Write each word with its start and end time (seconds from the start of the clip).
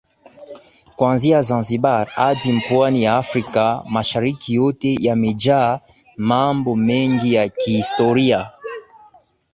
kuanzia 0.95 1.41
Zanzibar 1.41 2.07
hadi 2.09 2.51
pwani 2.67 3.03
ya 3.03 3.17
Afrka 3.17 3.83
Mashariki 3.95 4.53
yote 4.53 4.95
yamejaa 5.01 5.79
mmbo 6.29 6.75
mengi 6.75 7.33
ya 7.33 7.49
kihistoria 7.49 8.51